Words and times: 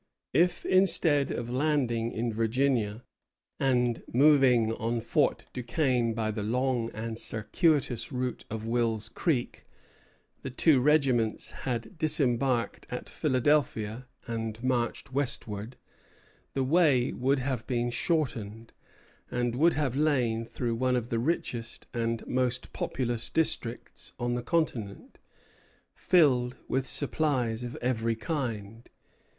If, 0.33 0.65
instead 0.65 1.29
of 1.29 1.51
landing 1.51 2.11
in 2.11 2.33
Virginia 2.33 3.03
and 3.59 4.01
moving 4.11 4.73
on 4.73 4.99
Fort 4.99 5.45
Duquesne 5.53 6.15
by 6.15 6.31
the 6.31 6.41
long 6.41 6.89
and 6.89 7.19
circuitous 7.19 8.11
route 8.11 8.43
of 8.49 8.65
Wills 8.65 9.09
Creek, 9.09 9.63
the 10.41 10.49
two 10.49 10.79
regiments 10.81 11.51
had 11.51 11.99
disembarked 11.99 12.87
at 12.89 13.09
Philadelphia 13.09 14.07
and 14.25 14.63
marched 14.63 15.13
westward, 15.13 15.77
the 16.55 16.63
way 16.63 17.13
would 17.13 17.37
have 17.37 17.67
been 17.67 17.91
shortened, 17.91 18.73
and 19.29 19.55
would 19.55 19.75
have 19.75 19.95
lain 19.95 20.45
through 20.45 20.73
one 20.77 20.95
of 20.95 21.11
the 21.11 21.19
richest 21.19 21.85
and 21.93 22.25
most 22.25 22.73
populous 22.73 23.29
districts 23.29 24.13
on 24.19 24.33
the 24.33 24.41
continent, 24.41 25.19
filled 25.93 26.57
with 26.67 26.87
supplies 26.87 27.63
of 27.63 27.75
every 27.83 28.15
kind. 28.15 28.89